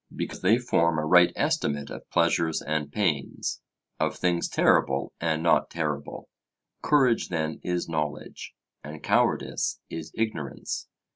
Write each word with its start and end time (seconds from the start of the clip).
because 0.15 0.41
they 0.41 0.57
form 0.57 0.97
a 0.97 1.05
right 1.05 1.31
estimate 1.35 1.91
of 1.91 2.09
pleasures 2.09 2.59
and 2.59 2.91
pains, 2.91 3.61
of 3.99 4.15
things 4.17 4.49
terrible 4.49 5.13
and 5.21 5.43
not 5.43 5.69
terrible. 5.69 6.27
Courage 6.81 7.29
then 7.29 7.59
is 7.63 7.87
knowledge, 7.87 8.55
and 8.83 9.03
cowardice 9.03 9.79
is 9.91 10.11
ignorance. 10.15 10.87